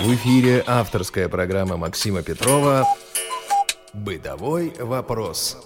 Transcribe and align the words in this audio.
В 0.00 0.14
эфире 0.14 0.62
авторская 0.64 1.28
программа 1.28 1.76
Максима 1.76 2.22
Петрова 2.22 2.84
«Бытовой 3.92 4.72
вопрос». 4.80 5.58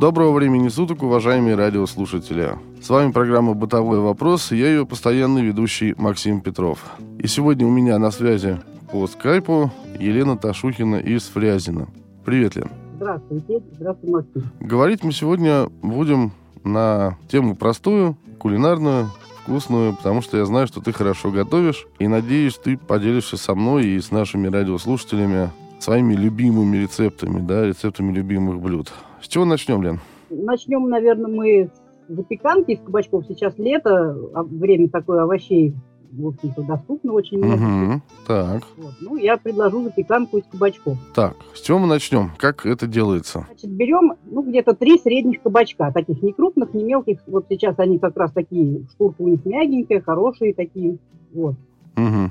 Доброго 0.00 0.32
времени 0.32 0.68
суток, 0.68 1.04
уважаемые 1.04 1.54
радиослушатели. 1.54 2.56
С 2.82 2.90
вами 2.90 3.12
программа 3.12 3.54
«Бытовой 3.54 4.00
вопрос» 4.00 4.50
и 4.50 4.56
я 4.56 4.66
ее 4.70 4.84
постоянный 4.84 5.42
ведущий 5.42 5.94
Максим 5.96 6.40
Петров. 6.40 6.84
И 7.20 7.28
сегодня 7.28 7.64
у 7.64 7.70
меня 7.70 7.96
на 8.00 8.10
связи 8.10 8.60
по 8.90 9.06
скайпу 9.06 9.70
Елена 10.00 10.36
Ташухина 10.36 10.96
из 10.96 11.28
Фрязина. 11.28 11.86
Привет, 12.24 12.56
Лен. 12.56 12.70
Здравствуйте. 12.96 13.62
Здравствуйте, 13.74 14.12
Максим. 14.12 14.50
Говорить 14.58 15.04
мы 15.04 15.12
сегодня 15.12 15.68
будем 15.80 16.32
на 16.64 17.16
тему 17.28 17.54
простую, 17.54 18.16
кулинарную, 18.38 19.08
вкусную, 19.42 19.94
потому 19.96 20.22
что 20.22 20.38
я 20.38 20.44
знаю, 20.44 20.66
что 20.66 20.80
ты 20.80 20.92
хорошо 20.92 21.30
готовишь. 21.30 21.86
И 21.98 22.08
надеюсь, 22.08 22.56
ты 22.56 22.76
поделишься 22.76 23.36
со 23.36 23.54
мной 23.54 23.86
и 23.86 24.00
с 24.00 24.10
нашими 24.10 24.48
радиослушателями 24.48 25.50
своими 25.78 26.14
любимыми 26.14 26.76
рецептами, 26.76 27.40
да, 27.40 27.66
рецептами 27.66 28.12
любимых 28.12 28.60
блюд. 28.60 28.92
С 29.20 29.28
чего 29.28 29.44
начнем, 29.44 29.82
Лен? 29.82 30.00
Начнем, 30.30 30.88
наверное, 30.88 31.30
мы 31.30 31.70
с 32.08 32.14
запеканки 32.14 32.72
из 32.72 32.80
кабачков. 32.80 33.24
Сейчас 33.28 33.58
лето, 33.58 34.16
а 34.34 34.42
время 34.44 34.88
такое 34.88 35.22
овощей 35.22 35.74
в 36.12 36.26
общем-то, 36.26 36.62
доступно 36.62 37.12
очень 37.12 37.38
много. 37.38 37.94
Угу. 37.94 38.02
Так. 38.26 38.62
Вот. 38.76 38.94
Ну, 39.00 39.16
я 39.16 39.36
предложу 39.36 39.82
запеканку 39.82 40.38
из 40.38 40.44
кабачков. 40.44 40.98
Так, 41.14 41.36
с 41.54 41.60
чего 41.60 41.78
мы 41.78 41.86
начнем? 41.86 42.30
Как 42.36 42.66
это 42.66 42.86
делается? 42.86 43.46
Значит, 43.46 43.70
берем, 43.70 44.12
ну, 44.26 44.42
где-то 44.42 44.74
три 44.74 44.98
средних 44.98 45.42
кабачка, 45.42 45.90
таких 45.92 46.22
не 46.22 46.32
крупных, 46.32 46.74
не 46.74 46.84
мелких. 46.84 47.20
Вот 47.26 47.46
сейчас 47.48 47.78
они 47.78 47.98
как 47.98 48.16
раз 48.16 48.32
такие, 48.32 48.86
шкурка 48.92 49.22
у 49.22 49.28
них 49.28 49.44
мягенькая, 49.44 50.00
хорошие 50.00 50.54
такие. 50.54 50.98
Вот. 51.32 51.54
Угу. 51.96 52.30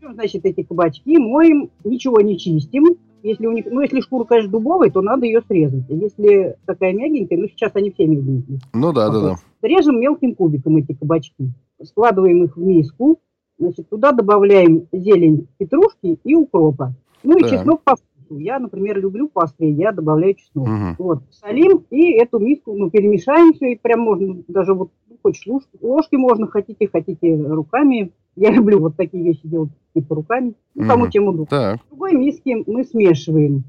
Берем, 0.00 0.14
значит, 0.14 0.44
эти 0.44 0.62
кабачки, 0.62 1.16
моем, 1.18 1.70
ничего 1.84 2.20
не 2.20 2.38
чистим. 2.38 2.96
Если 3.22 3.46
у 3.46 3.52
них, 3.52 3.66
ну, 3.70 3.80
если 3.80 4.00
шкура, 4.00 4.24
конечно, 4.24 4.50
дубовая, 4.50 4.90
то 4.90 5.00
надо 5.00 5.26
ее 5.26 5.42
срезать. 5.46 5.84
Если 5.88 6.56
такая 6.66 6.92
мягенькая, 6.92 7.38
ну, 7.38 7.46
сейчас 7.46 7.70
они 7.74 7.92
все 7.92 8.06
мягенькие. 8.06 8.58
Ну 8.74 8.92
да, 8.92 9.10
да, 9.10 9.20
да. 9.20 9.36
Режем 9.62 10.00
мелким 10.00 10.34
кубиком 10.34 10.76
эти 10.76 10.92
кабачки. 10.92 11.52
Складываем 11.84 12.44
их 12.44 12.56
в 12.56 12.60
миску. 12.60 13.20
Значит, 13.58 13.88
туда 13.88 14.12
добавляем 14.12 14.86
зелень 14.92 15.46
петрушки 15.58 16.18
и 16.24 16.34
укропа. 16.34 16.94
Ну 17.22 17.36
и 17.36 17.40
Так. 17.42 17.50
чеснок 17.50 17.82
по 17.82 17.96
вкусу. 17.96 18.38
Я, 18.40 18.58
например, 18.58 18.98
люблю 18.98 19.28
пострее, 19.28 19.72
я 19.72 19.92
добавляю 19.92 20.34
чеснок. 20.34 20.66
Мгм. 20.68 20.96
Вот, 20.98 21.22
солим 21.30 21.84
и 21.90 22.12
эту 22.12 22.38
миску, 22.38 22.72
ну, 22.74 22.90
перемешаем 22.90 23.52
все, 23.52 23.72
и 23.72 23.76
прям 23.78 24.00
можно 24.00 24.42
даже 24.48 24.74
вот, 24.74 24.90
ну, 25.08 25.16
хочешь 25.22 25.46
ложки, 25.46 25.68
ложки 25.82 26.16
можно, 26.16 26.46
хотите, 26.46 26.88
хотите 26.88 27.36
руками. 27.36 28.10
Я 28.36 28.50
люблю 28.66 28.80
вот 28.80 28.96
такие 28.96 29.22
вещи 29.22 29.46
делать, 29.46 29.70
типа 29.94 30.14
руками. 30.14 30.54
Ну, 30.74 30.88
кому 30.88 31.04
Мгм. 31.04 31.10
чем 31.10 31.28
удобно. 31.28 31.46
Так, 31.46 31.80
В 31.84 31.88
другой 31.90 32.14
миске 32.14 32.62
мы 32.66 32.84
смешиваем. 32.84 33.64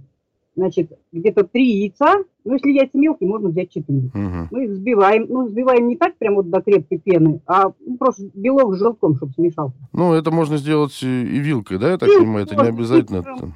Значит, 0.55 0.91
где-то 1.11 1.45
три 1.45 1.65
яйца. 1.81 2.23
Ну, 2.43 2.53
если 2.53 2.71
яйца 2.71 2.95
мелкие, 2.97 3.27
можно 3.27 3.49
взять 3.49 3.71
четыре. 3.71 4.11
Мгм. 4.13 4.49
Мы 4.51 4.65
их 4.65 4.69
взбиваем. 4.71 5.25
Ну, 5.27 5.45
взбиваем 5.47 5.87
не 5.87 5.97
так 5.97 6.15
прям 6.17 6.35
вот 6.35 6.49
до 6.51 6.61
крепкой 6.61 6.99
пены, 6.99 7.41
а 7.47 7.71
ну, 7.79 7.97
просто 7.97 8.29
белок 8.35 8.75
с 8.75 8.79
желтком, 8.79 9.15
чтобы 9.15 9.33
смешался. 9.33 9.75
Ну, 9.93 10.13
это 10.13 10.29
можно 10.29 10.57
сделать 10.57 10.97
и 11.01 11.07
вилкой, 11.07 11.79
да, 11.79 11.91
я 11.91 11.97
так 11.97 12.07
И 12.09 12.17
понимаю? 12.19 12.45
Это 12.45 12.55
не 12.55 12.67
обязательно. 12.69 13.21
быстро, 13.23 13.51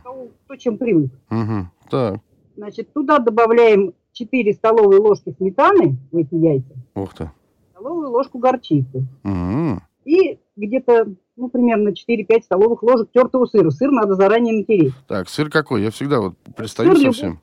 Кто, 0.46 0.56
чем 0.56 0.78
привык. 0.78 1.12
Мгм. 1.30 1.70
Так, 1.90 2.20
Значит, 2.56 2.92
туда 2.94 3.20
добавляем 3.20 3.94
4 4.14 4.52
столовые 4.54 5.00
ложки 5.00 5.36
сметаны 5.38 5.98
в 6.12 6.18
эти 6.18 6.34
яйца, 6.34 6.74
ух 6.96 7.14
ты. 7.14 7.30
столовую 7.74 8.10
ложку 8.10 8.40
горчицы 8.40 9.06
М. 9.24 9.82
и 10.06 10.40
где-то, 10.56 11.14
ну, 11.38 11.50
примерно 11.50 11.90
4-5 11.90 12.42
столовых 12.44 12.84
ложек 12.84 13.10
тертого 13.14 13.46
сыра. 13.46 13.70
Сыр 13.70 13.92
надо 13.92 14.16
заранее 14.16 14.58
натереть. 14.60 14.94
Так, 15.08 15.30
сыр 15.30 15.50
какой? 15.50 15.84
Я 15.84 15.92
всегда 15.92 16.20
вот 16.20 16.34
пристаю 16.56 16.90
Сыр 16.90 16.98
любой 17.00 17.14
совсем. 17.14 17.40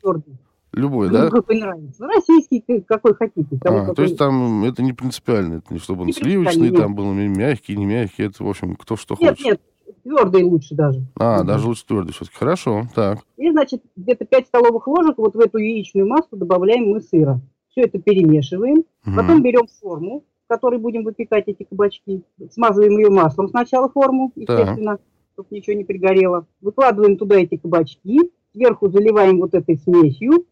Любой, 0.72 1.06
Ну, 1.06 1.12
да? 1.12 1.30
какой 1.30 1.60
нравится. 1.60 2.04
Российский, 2.04 2.60
к- 2.60 2.84
какой 2.86 3.14
хотите. 3.14 3.56
кому 3.62 3.78
А, 3.78 3.80
то 3.82 3.86
какой. 3.90 4.04
есть 4.06 4.18
там 4.18 4.64
это 4.64 4.82
не 4.82 4.92
принципиально, 4.92 5.54
это 5.58 5.72
не 5.72 5.78
чтобы 5.78 6.00
он 6.00 6.08
Не 6.08 6.12
сливочный, 6.12 6.70
нет. 6.70 6.80
там 6.80 6.96
был 6.96 7.12
мягкий, 7.12 7.76
не 7.76 7.84
мягкий, 7.86 8.24
это, 8.24 8.42
в 8.42 8.48
общем, 8.48 8.74
кто 8.74 8.96
что 8.96 9.16
Нет, 9.20 9.30
хочет. 9.38 9.44
нет, 9.46 9.60
твердый 10.02 10.42
лучше 10.42 10.74
даже. 10.74 11.06
А, 11.16 11.38
Мгм. 11.38 11.46
даже 11.46 11.68
лучше 11.68 11.86
твердый 11.86 12.12
все-таки. 12.12 12.36
Хорошо, 12.36 12.88
так. 12.92 13.20
И, 13.36 13.52
значит, 13.52 13.82
где-то 13.94 14.24
5 14.24 14.48
столовых 14.48 14.88
ложек 14.88 15.16
вот 15.18 15.36
в 15.36 15.38
эту 15.38 15.58
яичную 15.58 16.08
массу 16.08 16.36
добавляем 16.36 16.88
мы 16.90 17.00
сыра. 17.00 17.40
Все 17.70 17.82
это 17.82 18.00
перемешиваем. 18.00 18.82
Мгм. 19.04 19.16
Потом 19.16 19.42
берем 19.42 19.68
форму, 19.80 20.24
которой 20.54 20.78
будем 20.78 21.02
выпекать 21.02 21.44
эти 21.48 21.64
кабачки. 21.64 22.22
Смазываем 22.50 22.96
ее 22.96 23.10
маслом 23.10 23.48
сначала 23.48 23.88
форму, 23.88 24.30
естественно, 24.36 24.98
чтобы 25.32 25.48
ничего 25.50 25.76
не 25.76 25.84
пригорело. 25.84 26.46
Выкладываем 26.60 27.16
туда 27.16 27.36
эти 27.36 27.56
кабачки. 27.56 28.30
Сверху 28.52 28.88
заливаем 28.88 29.40
вот 29.40 29.52
этой 29.54 29.76
смесью 29.78 30.46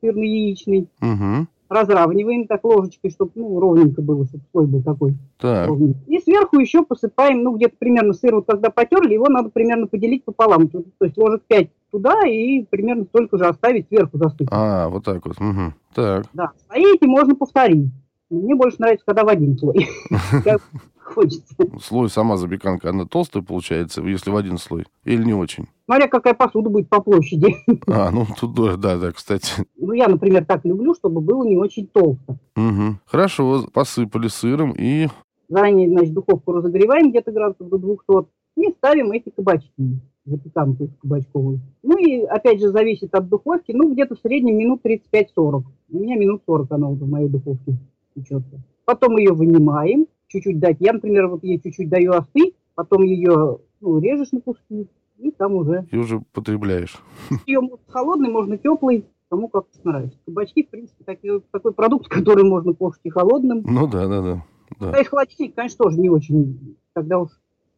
сырно-яичной. 0.00 0.86
Мгм. 1.00 1.48
Разравниваем 1.68 2.46
так 2.46 2.62
ложечкой, 2.64 3.10
чтобы 3.10 3.32
ну, 3.34 3.58
ровненько 3.60 4.00
было, 4.00 4.24
чтобы 4.26 4.44
слой 4.52 4.66
был 4.68 4.82
такой. 4.82 5.14
Так, 5.38 5.66
ровненький. 5.68 6.00
И 6.06 6.20
сверху 6.20 6.58
еще 6.60 6.84
посыпаем, 6.84 7.42
ну, 7.42 7.56
где-то 7.56 7.74
примерно 7.78 8.14
сыр, 8.14 8.36
вот 8.36 8.46
когда 8.46 8.70
потерли, 8.70 9.12
его 9.14 9.26
надо 9.28 9.50
примерно 9.50 9.86
поделить 9.88 10.24
пополам. 10.24 10.68
То 10.68 10.84
то 10.98 11.04
есть 11.04 11.18
ложек 11.18 11.42
5 11.48 11.68
туда 11.90 12.26
и 12.26 12.62
примерно 12.62 13.04
столько 13.04 13.36
же 13.38 13.44
оставить 13.46 13.88
сверху 13.88 14.18
застыть. 14.18 14.48
а, 14.50 14.88
вот 14.88 15.04
так 15.04 15.26
вот. 15.26 15.38
Мгм. 15.40 15.74
Так, 15.94 16.26
Да. 16.32 16.52
Слои 16.68 16.84
эти 16.94 17.04
можно 17.06 17.34
повторить. 17.34 17.90
Мне 18.30 18.54
больше 18.54 18.76
нравится, 18.78 19.06
когда 19.06 19.24
в 19.24 19.28
один 19.28 19.56
слой. 19.56 19.88
Хочется. 20.98 21.56
слой 21.80 22.10
сама 22.10 22.36
запеканка, 22.36 22.90
она 22.90 23.06
толстая 23.06 23.42
получается, 23.42 24.02
если 24.02 24.30
в 24.30 24.36
один 24.36 24.58
слой? 24.58 24.84
Или 25.04 25.24
не 25.24 25.32
очень? 25.32 25.66
Смотря 25.86 26.06
какая 26.06 26.34
посуда 26.34 26.68
будет 26.68 26.90
по 26.90 27.00
площади. 27.00 27.56
А, 27.86 28.10
ну 28.10 28.26
тут 28.38 28.54
да, 28.54 28.76
да, 28.76 28.98
да, 28.98 29.12
кстати. 29.12 29.52
Ну, 29.78 29.92
я, 29.92 30.08
например, 30.08 30.44
так 30.44 30.66
люблю, 30.66 30.94
чтобы 30.94 31.22
было 31.22 31.44
не 31.44 31.56
очень 31.56 31.86
толсто. 31.86 32.38
Мгм. 32.56 33.00
Хорошо, 33.06 33.66
посыпали 33.72 34.28
сыром 34.28 34.74
и... 34.76 35.08
Заранее, 35.48 35.88
значит, 35.88 36.12
духовку 36.12 36.52
разогреваем 36.52 37.08
где-то 37.08 37.32
градусов 37.32 37.70
до 37.70 37.78
200 37.78 38.26
и 38.58 38.70
ставим 38.72 39.12
эти 39.12 39.30
кабачки, 39.30 40.00
запеканку 40.26 40.90
кабачковую. 41.00 41.60
Ну 41.82 41.96
и, 41.96 42.20
опять 42.24 42.60
же, 42.60 42.68
зависит 42.68 43.14
от 43.14 43.28
духовки, 43.28 43.72
ну, 43.72 43.90
где-то 43.90 44.14
в 44.14 44.20
среднем 44.20 44.58
минут 44.58 44.82
35-40. 44.84 45.62
У 45.90 45.98
меня 45.98 46.16
минут 46.16 46.42
40 46.44 46.70
она 46.72 46.88
уже 46.88 47.04
в 47.04 47.08
моей 47.08 47.30
духовке 47.30 47.78
печется. 48.18 48.60
Потом 48.84 49.16
ее 49.16 49.32
вынимаем, 49.32 50.06
чуть-чуть 50.28 50.58
дать. 50.58 50.76
Я, 50.80 50.92
например, 50.92 51.28
вот 51.28 51.42
ей 51.44 51.60
чуть-чуть 51.60 51.88
даю 51.88 52.12
остыть, 52.12 52.54
потом 52.74 53.02
ее 53.02 53.58
ну, 53.80 53.98
режешь 53.98 54.32
на 54.32 54.40
куски, 54.40 54.88
и 55.18 55.30
там 55.30 55.54
уже. 55.54 55.86
И 55.90 55.96
уже 55.96 56.20
потребляешь. 56.32 56.96
Ее 57.46 57.60
можно 57.60 57.84
холодный, 57.88 58.30
можно 58.30 58.56
теплый, 58.56 59.04
кому 59.28 59.48
как 59.48 59.66
нравится. 59.84 60.18
Кабачки, 60.26 60.62
в 60.62 60.68
принципе, 60.68 61.04
такой, 61.04 61.42
такой 61.50 61.72
продукт, 61.72 62.08
который 62.10 62.44
можно 62.44 62.72
кушать 62.72 63.00
и 63.04 63.10
холодным, 63.10 63.62
Ну 63.64 63.86
да, 63.86 64.06
да, 64.06 64.22
да. 64.22 64.44
да. 64.78 64.86
когда 64.86 65.00
из 65.00 65.08
холодильника, 65.08 65.56
конечно, 65.56 65.84
тоже 65.84 66.00
не 66.00 66.08
очень. 66.08 66.76
Тогда 66.94 67.18
уж 67.18 67.30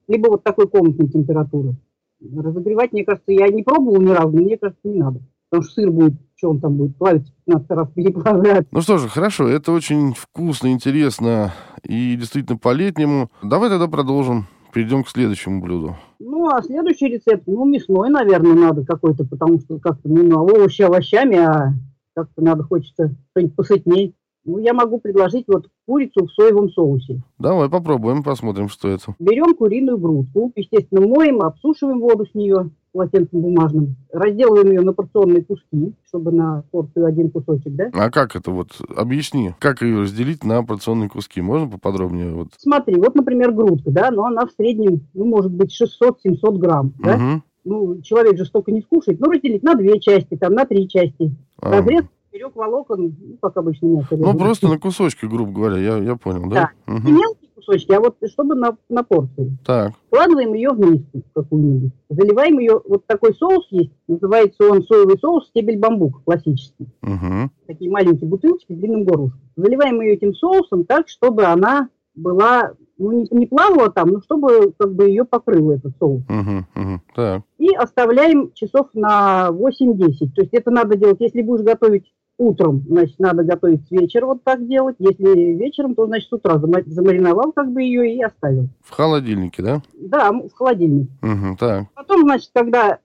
либо 0.07 0.29
вот 0.29 0.43
такой 0.43 0.69
комнатной 0.69 1.09
температуры. 1.09 1.75
Разогревать, 2.21 2.93
мне 2.93 3.05
кажется, 3.05 3.33
я 3.33 3.49
не 3.49 3.63
пробовала 3.63 4.03
ни 4.03 4.11
разу, 4.11 4.37
но 4.37 4.43
мне 4.43 4.59
кажется, 4.59 4.87
не 4.87 4.99
надо. 4.99 5.21
Потому 5.51 5.65
что 5.65 5.75
сыр 5.75 5.91
будет, 5.91 6.15
что 6.37 6.51
он 6.51 6.61
там 6.61 6.77
будет, 6.77 6.97
плавиться 6.97 7.33
15 7.47 7.71
раз 7.71 7.89
переплавляться. 7.91 8.69
Ну 8.71 8.81
что 8.81 8.99
же, 8.99 9.09
хорошо, 9.09 9.49
это 9.49 9.73
очень 9.73 10.15
вкусно, 10.15 10.69
интересно 10.69 11.53
и 11.83 12.17
действительно 12.17 12.57
по-летнему. 12.57 13.31
Давай 13.43 13.69
тогда 13.69 13.89
продолжим. 13.89 14.47
Перейдем 14.73 15.03
к 15.03 15.09
следующему 15.09 15.61
блюду. 15.61 15.97
Ну, 16.21 16.49
а 16.49 16.63
следующий 16.63 17.09
рецепт, 17.09 17.43
ну, 17.47 17.65
мясной, 17.65 18.09
наверное, 18.09 18.55
надо 18.55 18.85
какой-то, 18.87 19.25
потому 19.25 19.59
что 19.59 19.81
как-то, 19.81 20.09
ну, 20.09 20.23
на 20.23 20.41
овощи 20.41 20.83
овощами, 20.83 21.37
а 21.39 21.75
как-то 22.15 22.43
надо, 22.43 22.63
хочется 22.63 23.17
что-нибудь 23.31 23.57
посытней. 23.57 24.15
Ну, 24.45 24.59
я 24.59 24.73
могу 24.73 25.01
предложить 25.01 25.47
вот 25.49 25.67
курицу 25.87 26.27
в 26.27 26.33
соевом 26.33 26.71
соусе. 26.71 27.21
Давай 27.39 27.69
попробуем, 27.69 28.23
посмотрим, 28.23 28.69
что 28.69 28.89
это. 28.89 29.15
Берем 29.19 29.57
куриную 29.57 29.99
грудку, 29.99 30.53
естественно, 30.55 31.07
моем, 31.07 31.43
обсушиваем 31.43 31.99
воду 32.01 32.25
с 32.25 32.35
нее 32.35 32.71
полотенцем 32.93 33.41
бумажным, 33.41 33.97
разделываем 34.13 34.71
ее 34.71 34.81
на 34.81 34.93
порционные 34.93 35.45
куски, 35.45 35.95
чтобы 36.07 36.33
на 36.33 36.65
порцию 36.71 37.07
один 37.07 37.31
кусочек, 37.31 37.75
да? 37.75 37.91
А 37.93 38.11
как 38.11 38.37
это 38.37 38.51
вот? 38.51 38.69
Объясни, 38.97 39.55
как 39.59 39.83
ее 39.83 40.03
разделить 40.03 40.45
на 40.45 40.63
порционные 40.63 41.09
куски? 41.09 41.41
Можно 41.41 41.69
поподробнее? 41.69 42.33
Вот. 42.35 42.49
Смотри, 42.59 42.97
вот, 42.97 43.15
например, 43.15 43.53
грудка, 43.53 43.91
да, 43.91 44.11
но 44.11 44.25
она 44.25 44.47
в 44.47 44.53
среднем, 44.53 45.07
ну, 45.15 45.25
может 45.27 45.53
быть, 45.53 45.73
600-700 45.73 46.59
грамм, 46.59 46.93
да? 46.99 47.17
Мгм. 47.17 47.43
Ну, 47.65 48.01
человек 48.03 48.39
же 48.39 48.47
столько 48.47 48.73
не 48.73 48.81
скушает, 48.81 49.21
ну, 49.21 49.31
разделить 49.31 49.63
на 49.63 49.75
две 49.75 50.01
части, 50.01 50.37
там, 50.37 50.55
на 50.55 50.65
три 50.65 50.89
части. 50.89 51.35
А. 51.61 51.71
Разрез 51.71 52.05
поперек 52.31 52.57
волокон, 52.57 53.17
ну, 53.21 53.37
как 53.41 53.57
обычно 53.57 53.87
мясо. 53.87 54.17
Ну, 54.17 54.37
просто 54.37 54.69
на 54.69 54.79
кусочки, 54.79 55.27
грубо 55.27 55.53
говоря, 55.53 55.77
я, 55.77 55.99
я 55.99 56.17
понял, 56.17 56.49
да? 56.49 56.71
Мгм. 56.87 57.15
мелкие 57.15 57.40
кусочки, 57.71 57.93
а 57.93 58.01
вот 58.01 58.17
чтобы 58.31 58.55
на, 58.55 58.77
на 58.89 59.03
порцию. 59.03 59.57
Так, 59.65 59.93
Складываем 60.07 60.55
ее 60.55 60.71
в 60.71 60.81
миску 60.81 61.23
какую-нибудь. 61.35 61.93
Заливаем 62.09 62.59
ее, 62.59 62.81
вот 62.87 63.07
такой 63.07 63.35
соус 63.35 63.67
есть, 63.71 63.93
называется 64.09 64.69
он 64.69 64.83
соевый 64.83 65.19
соус 65.19 65.49
стебель 65.49 65.79
бамбук 65.79 66.23
классический. 66.25 66.89
Мгм. 67.03 67.51
Такие 67.67 67.91
маленькие 67.91 68.29
бутылочки 68.29 68.73
с 68.73 68.77
длинным 68.77 69.05
горлышком. 69.05 69.41
Заливаем 69.57 70.01
ее 70.01 70.15
этим 70.15 70.35
соусом 70.35 70.85
так, 70.85 71.09
чтобы 71.09 71.45
она 71.45 71.89
была 72.15 72.73
ну, 72.99 73.13
не, 73.13 73.27
не 73.31 73.47
плавала 73.47 73.91
там, 73.91 74.09
но 74.09 74.21
чтобы 74.21 74.75
как 74.79 74.95
бы 74.95 75.09
ее 75.09 75.25
покрыл 75.25 75.71
этот 75.71 75.95
соус. 75.99 76.23
Угу, 76.25 76.83
угу. 76.83 77.01
Так. 77.15 77.43
И 77.59 77.75
оставляем 77.75 78.53
часов 78.53 78.89
на 78.93 79.49
8-10. 79.51 80.33
То 80.35 80.43
есть 80.43 80.53
это 80.53 80.71
надо 80.71 80.97
делать, 80.97 81.21
если 81.21 81.43
будешь 81.43 81.65
готовить 81.65 82.13
утром, 82.41 82.83
значит, 82.89 83.19
надо 83.19 83.45
готовить 83.45 83.87
с 83.87 83.91
вечера 83.91 84.27
вот 84.27 84.43
так 84.43 84.67
делать. 84.67 84.97
Если 84.99 85.55
вечером, 85.55 85.95
то, 85.95 86.07
значит, 86.07 86.29
с 86.29 86.33
утра 86.33 86.57
зама- 86.57 86.83
замариновал 86.87 87.53
как 87.53 87.71
бы 87.71 87.83
ее 87.83 88.15
и 88.15 88.23
оставил. 88.23 88.69
В 88.83 88.91
холодильнике, 88.91 89.63
да? 89.63 89.83
Да, 89.95 90.33
в 90.33 90.51
холодильник. 90.55 91.11
Угу, 91.23 91.57
так. 91.59 91.87
Потом, 91.95 92.23
значит, 92.23 92.51
когда 92.53 92.99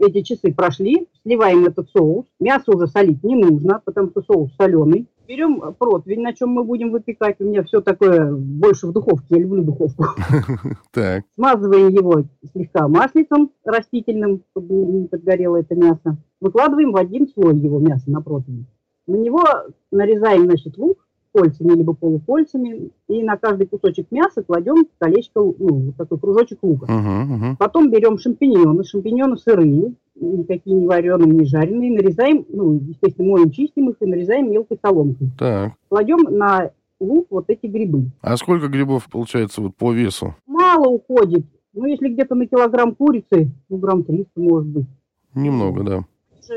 эти 0.00 0.22
часы 0.22 0.52
прошли, 0.52 1.06
сливаем 1.22 1.64
этот 1.64 1.88
соус. 1.90 2.26
Мясо 2.40 2.72
уже 2.74 2.88
солить 2.88 3.22
не 3.22 3.36
нужно, 3.36 3.80
потому 3.84 4.10
что 4.10 4.22
соус 4.22 4.50
соленый. 4.56 5.06
Берем 5.28 5.60
противень, 5.78 6.22
на 6.22 6.34
чем 6.34 6.50
мы 6.50 6.64
будем 6.64 6.90
выпекать. 6.90 7.36
У 7.38 7.44
меня 7.44 7.62
все 7.62 7.80
такое 7.80 8.32
больше 8.32 8.88
в 8.88 8.92
духовке, 8.92 9.36
я 9.36 9.38
люблю 9.38 9.62
духовку. 9.62 10.04
Так. 10.92 11.22
Смазываем 11.36 11.88
его 11.88 12.24
слегка 12.52 12.88
маслицем 12.88 13.50
растительным, 13.64 14.42
чтобы 14.50 14.74
не 14.74 15.06
подгорело 15.06 15.56
это 15.56 15.74
мясо. 15.76 16.18
Выкладываем 16.42 16.90
в 16.90 16.96
один 16.96 17.28
слой 17.28 17.56
его 17.56 17.78
мясо 17.78 18.10
на 18.10 18.20
противень. 18.20 18.66
На 19.06 19.14
него 19.14 19.44
нарезаем, 19.92 20.46
значит, 20.46 20.76
лук 20.76 20.98
кольцами 21.32 21.76
либо 21.76 21.94
полукольцами. 21.94 22.90
И 23.06 23.22
на 23.22 23.36
каждый 23.36 23.68
кусочек 23.68 24.10
мяса 24.10 24.42
кладем 24.42 24.88
колечко, 24.98 25.40
ну, 25.40 25.54
вот 25.56 25.96
такой 25.96 26.18
кружочек 26.18 26.58
лука. 26.62 26.84
Угу, 26.84 27.34
угу. 27.34 27.56
Потом 27.60 27.90
берем 27.92 28.18
шампиньоны, 28.18 28.82
шампиньоны 28.82 29.36
сырые, 29.36 29.94
никакие 30.16 30.74
не 30.74 30.86
вареные, 30.88 31.30
не 31.30 31.46
жареные, 31.46 31.92
нарезаем, 31.92 32.44
ну, 32.48 32.74
естественно, 32.74 33.28
моем, 33.28 33.52
чистим 33.52 33.90
их 33.90 33.96
и 34.00 34.06
нарезаем 34.06 34.50
мелкой 34.50 34.78
соломкой. 34.82 35.28
Так. 35.38 35.74
Кладем 35.90 36.24
на 36.28 36.72
лук 36.98 37.28
вот 37.30 37.44
эти 37.50 37.66
грибы. 37.66 38.10
А 38.20 38.36
сколько 38.36 38.66
грибов 38.66 39.08
получается 39.08 39.60
вот 39.60 39.76
по 39.76 39.92
весу? 39.92 40.34
Мало 40.46 40.88
уходит, 40.88 41.46
ну, 41.72 41.86
если 41.86 42.08
где-то 42.08 42.34
на 42.34 42.48
килограмм 42.48 42.96
курицы, 42.96 43.48
ну, 43.68 43.76
грамм 43.76 44.02
300, 44.02 44.40
может 44.40 44.68
быть. 44.68 44.86
Немного, 45.34 45.82
да. 45.84 46.04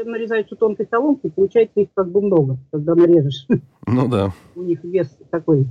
Нарезаются 0.05 0.55
тонкой 0.55 0.87
соломкой, 0.89 1.31
получается 1.31 1.79
их 1.81 1.89
как 1.93 2.11
бы 2.11 2.21
много, 2.21 2.57
когда 2.71 2.95
нарежешь. 2.95 3.47
Ну 3.87 4.07
да. 4.07 4.31
У 4.55 4.61
них 4.63 4.83
вес 4.83 5.17
такой, 5.29 5.67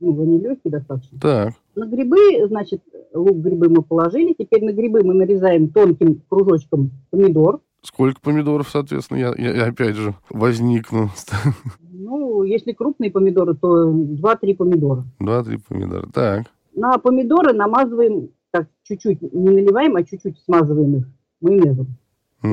ну, 0.00 0.20
они 0.22 0.38
легкие 0.40 0.70
достаточно. 0.72 1.18
Так. 1.20 1.54
На 1.74 1.86
грибы, 1.86 2.46
значит, 2.46 2.82
лук 3.12 3.36
грибы 3.38 3.68
мы 3.68 3.82
положили. 3.82 4.34
Теперь 4.38 4.64
на 4.64 4.72
грибы 4.72 5.02
мы 5.02 5.14
нарезаем 5.14 5.68
тонким 5.70 6.22
кружочком 6.28 6.90
помидор. 7.10 7.60
Сколько 7.82 8.20
помидоров, 8.20 8.68
соответственно, 8.68 9.18
я, 9.18 9.34
я- 9.36 9.54
я 9.54 9.66
опять 9.66 9.94
же 9.96 10.14
возникну. 10.30 11.10
Ну, 11.92 12.42
если 12.44 12.72
крупные 12.72 13.10
помидоры, 13.10 13.54
то 13.54 13.90
2-3 13.90 14.54
помидора. 14.56 15.04
Два-три 15.18 15.58
помидора. 15.58 16.06
Так. 16.12 16.46
На 16.74 16.98
помидоры 16.98 17.52
намазываем, 17.52 18.28
так, 18.50 18.68
чуть-чуть, 18.84 19.22
не 19.32 19.50
наливаем, 19.50 19.96
а 19.96 20.04
чуть-чуть 20.04 20.38
смазываем 20.44 20.96
их 20.96 21.08
майонезом. 21.40 21.86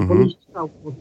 Чтобы 0.01 0.23
он 0.23 0.71
вот 0.83 0.95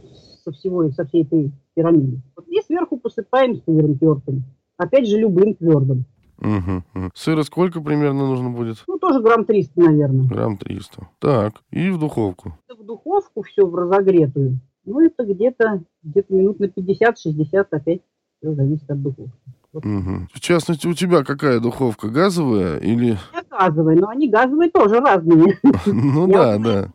со 0.44 0.52
всего, 0.52 0.90
со 0.90 1.04
всей 1.06 1.22
этой 1.22 1.52
пирамиды. 1.74 2.20
Вот 2.36 2.46
и 2.48 2.60
сверху 2.62 2.98
посыпаем 2.98 3.56
сыром 3.64 3.98
тертым. 3.98 4.44
Опять 4.76 5.08
же, 5.08 5.18
любым 5.18 5.54
твердым. 5.54 6.04
Мгм, 6.38 6.84
мгм. 6.92 7.10
Сыра 7.14 7.44
сколько 7.44 7.80
примерно 7.80 8.26
нужно 8.26 8.50
будет? 8.50 8.82
Ну, 8.88 8.98
тоже 8.98 9.20
грамм 9.20 9.44
300, 9.44 9.80
наверное. 9.80 10.26
Грамм 10.26 10.56
300. 10.58 11.08
Так. 11.20 11.54
И 11.70 11.88
в 11.90 11.98
духовку. 11.98 12.58
В 12.68 12.84
духовку 12.84 13.42
все 13.42 13.64
в 13.64 13.74
разогретую. 13.76 14.58
Ну, 14.84 15.00
это 15.00 15.24
где-то 15.24 15.82
где 16.02 16.24
минут 16.28 16.58
на 16.58 16.64
50-60 16.64 17.66
опять 17.70 18.00
все 18.38 18.54
зависит 18.54 18.90
от 18.90 19.00
духовки. 19.02 19.38
Мгм. 19.72 20.28
В 20.34 20.40
частности, 20.40 20.88
у 20.88 20.94
тебя 20.94 21.22
какая 21.22 21.60
духовка? 21.60 22.08
Газовая 22.08 22.78
или... 22.78 23.16
Я 23.32 23.44
газовые, 23.48 23.98
но 23.98 24.08
они 24.08 24.28
газовые 24.28 24.70
тоже 24.70 24.98
разные. 24.98 25.60
Ну 25.86 26.26
да, 26.26 26.58
да. 26.58 26.92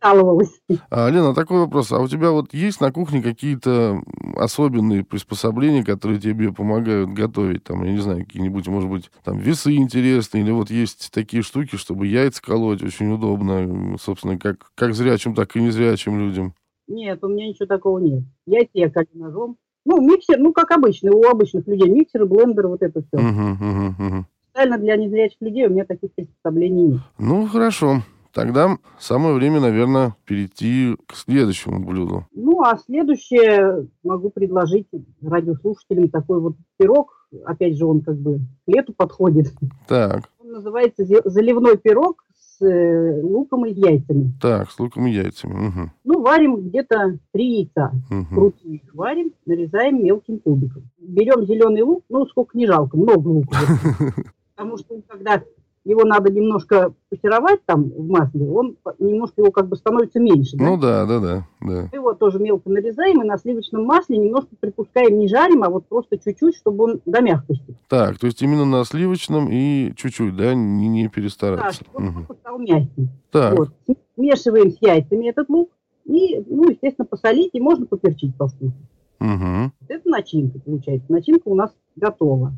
Накалывалась. 0.00 0.60
А, 0.90 1.08
Лена, 1.10 1.34
такой 1.34 1.58
вопрос. 1.58 1.92
А 1.92 2.00
у 2.00 2.08
тебя 2.08 2.30
вот 2.30 2.54
есть 2.54 2.80
на 2.80 2.92
кухне 2.92 3.22
какие-то 3.22 4.00
особенные 4.36 5.04
приспособления, 5.04 5.84
которые 5.84 6.20
тебе 6.20 6.52
помогают 6.52 7.10
готовить? 7.10 7.64
Там, 7.64 7.82
я 7.84 7.92
не 7.92 7.98
знаю, 7.98 8.24
какие-нибудь, 8.24 8.68
может 8.68 8.88
быть, 8.88 9.10
там 9.24 9.38
весы 9.38 9.74
интересные, 9.74 10.44
или 10.44 10.50
вот 10.52 10.70
есть 10.70 11.10
такие 11.12 11.42
штуки, 11.42 11.76
чтобы 11.76 12.06
яйца 12.06 12.40
колоть 12.40 12.82
очень 12.82 13.12
удобно, 13.12 13.96
собственно, 14.00 14.38
как, 14.38 14.70
как 14.74 14.94
зрячим, 14.94 15.34
так 15.34 15.56
и 15.56 15.60
незрячим 15.60 16.18
людям. 16.18 16.54
Нет, 16.86 17.22
у 17.22 17.28
меня 17.28 17.48
ничего 17.48 17.66
такого 17.66 17.98
нет. 17.98 18.24
Я 18.46 18.64
те 18.64 18.88
колю 18.88 19.08
ножом. 19.14 19.56
Ну, 19.84 20.00
миксер, 20.00 20.38
ну, 20.38 20.52
как 20.52 20.70
обычно, 20.70 21.12
у 21.12 21.24
обычных 21.24 21.66
людей. 21.66 21.90
Миксеры, 21.90 22.26
блендеры, 22.26 22.68
вот 22.68 22.82
это 22.82 23.02
все. 23.02 23.20
Мгм, 23.20 23.94
мгм. 23.98 24.26
Специально 24.50 24.78
для 24.78 24.96
незрячих 24.96 25.40
людей 25.40 25.66
у 25.66 25.70
меня 25.70 25.84
таких 25.84 26.12
приспособлений 26.14 26.92
нет. 26.92 27.00
Ну, 27.18 27.46
хорошо. 27.46 28.02
Тогда 28.38 28.78
самое 29.00 29.34
время, 29.34 29.58
наверное, 29.58 30.14
перейти 30.24 30.94
к 31.08 31.16
следующему 31.16 31.84
блюду. 31.84 32.24
Ну, 32.32 32.62
а 32.62 32.78
следующее 32.78 33.88
могу 34.04 34.30
предложить 34.30 34.86
радиослушателям 35.20 36.08
такой 36.08 36.40
вот 36.40 36.54
пирог. 36.76 37.26
Опять 37.44 37.76
же, 37.76 37.84
он 37.84 38.00
как 38.02 38.16
бы 38.16 38.38
к 38.38 38.68
лету 38.68 38.92
подходит. 38.96 39.52
Так, 39.88 40.28
Он 40.38 40.52
называется 40.52 41.04
заливной 41.24 41.78
пирог 41.78 42.22
с 42.38 42.64
э, 42.64 43.20
луком 43.24 43.66
и 43.66 43.72
яйцами. 43.72 44.32
так, 44.40 44.70
с 44.70 44.78
луком 44.78 45.08
и 45.08 45.10
яйцами. 45.10 45.54
Мгм, 45.54 45.92
Ну, 46.04 46.20
варим 46.22 46.68
где-то 46.68 47.18
три 47.32 47.62
яйца. 47.62 47.90
мгм. 48.08 48.26
Крутые 48.36 48.76
их 48.76 48.94
варим, 48.94 49.32
нарезаем 49.46 50.00
мелким 50.04 50.38
кубиком. 50.38 50.84
Берем 51.00 51.44
зеленый 51.44 51.82
лук, 51.82 52.04
ну, 52.08 52.24
сколько 52.26 52.56
не 52.56 52.68
жалко, 52.68 52.96
много 52.96 53.26
лука. 53.26 53.56
Потому 54.54 54.78
что 54.78 55.00
когда 55.08 55.42
его 55.88 56.04
надо 56.04 56.30
немножко 56.30 56.92
пассеровать 57.08 57.64
там 57.64 57.84
в 57.84 58.06
масле, 58.08 58.46
он 58.46 58.76
немножко 58.98 59.40
его 59.40 59.50
как 59.50 59.68
бы 59.68 59.76
становится 59.76 60.20
меньше. 60.20 60.56
да? 60.56 60.64
Ну 60.64 60.76
да, 60.76 61.06
да, 61.06 61.18
да, 61.20 61.46
да. 61.62 61.88
Его 61.92 62.12
тоже 62.14 62.38
мелко 62.38 62.68
нарезаем 62.70 63.22
и 63.22 63.26
на 63.26 63.38
сливочном 63.38 63.84
масле 63.84 64.18
немножко 64.18 64.54
припускаем, 64.60 65.18
не 65.18 65.28
жарим, 65.28 65.62
а 65.64 65.70
вот 65.70 65.86
просто 65.86 66.18
чуть-чуть, 66.18 66.56
чтобы 66.56 66.84
он 66.84 67.00
до 67.06 67.20
мягкости. 67.22 67.74
Так, 67.88 68.18
то 68.18 68.26
есть 68.26 68.42
именно 68.42 68.64
на 68.66 68.84
сливочном 68.84 69.48
и 69.50 69.92
чуть-чуть, 69.96 70.36
да, 70.36 70.54
не, 70.54 70.88
не 70.88 71.04
Да, 71.04 71.10
перестараться. 71.10 71.84
чтобы 71.84 71.96
он 71.96 72.04
Мгм. 72.04 72.14
просто 72.26 72.34
стал 72.34 72.58
мягкий. 72.58 73.08
Так, 73.30 73.58
Вот. 73.58 73.68
Смешиваем 74.14 74.70
с 74.72 74.76
яйцами 74.80 75.28
этот 75.30 75.48
лук 75.48 75.70
и, 76.04 76.42
ну, 76.46 76.68
естественно, 76.70 77.06
посолить 77.06 77.50
и 77.54 77.60
можно 77.60 77.86
поперчить 77.86 78.36
по 78.36 78.48
вкусу. 78.48 78.74
мгм. 79.20 79.72
Вот 79.80 79.90
Это 79.90 80.08
начинка 80.08 80.58
получается. 80.58 81.06
Начинка 81.10 81.48
у 81.48 81.54
нас 81.54 81.72
готова. 81.96 82.52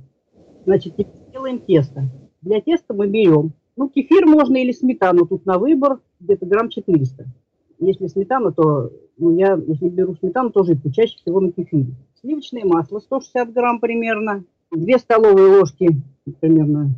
Значит, 0.67 0.95
теперь 0.97 1.07
делаем 1.33 1.59
тесто. 1.61 2.03
Для 2.43 2.61
теста 2.61 2.95
мы 2.95 3.07
берем, 3.07 3.53
ну, 3.77 3.89
кефир 3.89 4.27
можно 4.27 4.57
или 4.57 4.73
сметану, 4.73 5.27
тут 5.27 5.47
на 5.47 5.59
выбор, 5.59 6.01
где-то 6.21 6.47
грамм 6.47 6.69
400. 6.69 7.27
Если 7.79 8.07
сметана, 8.09 8.53
то, 8.53 8.91
ну, 9.19 9.37
я, 9.37 9.59
если 9.67 9.89
беру 9.89 10.15
сметану, 10.17 10.51
то 10.51 10.63
жидкую, 10.65 10.93
чаще 10.93 11.17
всего 11.17 11.41
на 11.41 11.51
кефире. 11.53 11.95
Сливочное 12.21 12.65
масло 12.65 12.99
160 12.99 13.53
грамм 13.53 13.81
примерно, 13.81 14.45
2 14.71 14.99
столовые 14.99 15.49
ложки 15.59 15.89
примерно 16.41 16.91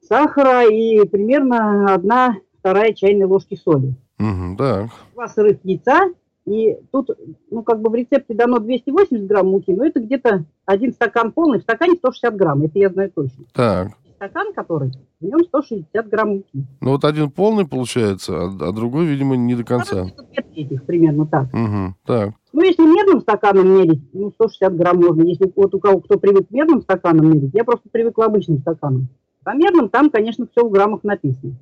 сахара 0.00 0.68
и 0.70 1.06
примерно 1.08 1.92
1 1.94 2.42
вторая 2.58 2.92
чайной 2.92 3.26
ложки 3.26 3.56
соли 3.56 3.94
Мгм, 4.18 4.56
так, 4.56 4.90
два 5.14 5.28
сырых 5.28 5.58
яйца. 5.64 6.10
И 6.46 6.78
тут, 6.92 7.10
ну, 7.50 7.62
как 7.64 7.80
бы 7.80 7.90
в 7.90 7.94
рецепте 7.94 8.32
дано 8.32 8.60
280 8.60 9.26
грамм 9.26 9.48
муки, 9.48 9.72
но 9.72 9.84
это 9.84 9.98
где-то 9.98 10.44
один 10.64 10.92
стакан 10.92 11.32
полный, 11.32 11.58
в 11.58 11.62
стакане 11.62 11.96
160 11.96 12.36
грамм, 12.36 12.62
это 12.62 12.78
я 12.78 12.88
знаю 12.88 13.10
точно. 13.10 13.44
так. 13.52 13.88
Стакан, 14.16 14.52
который, 14.54 14.92
в 15.20 15.24
нем 15.24 15.40
160 15.44 16.08
грамм 16.08 16.28
муки. 16.30 16.66
Ну 16.80 16.92
вот 16.92 17.04
один 17.04 17.30
полный 17.30 17.66
получается, 17.66 18.44
а, 18.44 18.68
а 18.68 18.72
другой, 18.72 19.04
видимо, 19.06 19.36
не 19.36 19.54
до 19.54 19.62
конца. 19.64 20.06
Трети, 20.54 20.80
примерно 20.86 21.26
так. 21.26 21.52
Мгм, 21.52 21.96
так, 22.06 22.34
Ну, 22.52 22.62
если 22.62 22.82
медным 22.82 23.20
стаканом 23.20 23.68
мерить, 23.68 24.02
ну, 24.14 24.30
160 24.32 24.74
грамм 24.74 24.96
можно. 25.00 25.22
Если 25.22 25.52
вот 25.54 25.74
у 25.74 25.78
кого 25.80 26.00
кто 26.00 26.18
привык 26.18 26.50
медным 26.50 26.80
стаканом 26.80 27.30
мерить, 27.30 27.50
я 27.52 27.64
просто 27.64 27.88
привыкла 27.90 28.24
обычным 28.26 28.58
стаканом. 28.60 29.08
По 29.44 29.54
мерным 29.54 29.90
там, 29.90 30.08
конечно, 30.10 30.46
все 30.50 30.66
в 30.66 30.70
граммах 30.70 31.04
написано. 31.04 31.52